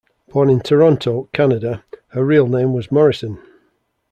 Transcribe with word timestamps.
Born 0.29 0.49
in 0.49 0.61
Toronto, 0.61 1.29
Canada, 1.31 1.83
her 2.07 2.25
real 2.25 2.47
name 2.47 2.73
was 2.73 2.91
Morrison. 2.91 3.39